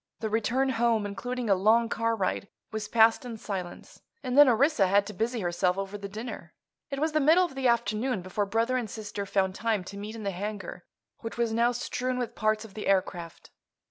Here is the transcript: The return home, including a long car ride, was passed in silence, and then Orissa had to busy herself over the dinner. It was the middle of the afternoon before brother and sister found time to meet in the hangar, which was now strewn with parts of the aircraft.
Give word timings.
The 0.19 0.31
return 0.31 0.69
home, 0.69 1.05
including 1.05 1.47
a 1.47 1.53
long 1.53 1.87
car 1.87 2.15
ride, 2.15 2.47
was 2.71 2.87
passed 2.87 3.23
in 3.23 3.37
silence, 3.37 4.01
and 4.23 4.35
then 4.35 4.49
Orissa 4.49 4.87
had 4.87 5.05
to 5.05 5.13
busy 5.13 5.41
herself 5.41 5.77
over 5.77 5.95
the 5.95 6.09
dinner. 6.09 6.55
It 6.89 6.97
was 6.97 7.11
the 7.11 7.19
middle 7.19 7.45
of 7.45 7.53
the 7.53 7.67
afternoon 7.67 8.23
before 8.23 8.47
brother 8.47 8.77
and 8.77 8.89
sister 8.89 9.27
found 9.27 9.53
time 9.53 9.83
to 9.83 9.97
meet 9.97 10.15
in 10.15 10.23
the 10.23 10.31
hangar, 10.31 10.85
which 11.19 11.37
was 11.37 11.53
now 11.53 11.71
strewn 11.71 12.17
with 12.17 12.33
parts 12.33 12.65
of 12.65 12.73
the 12.73 12.87
aircraft. 12.87 13.51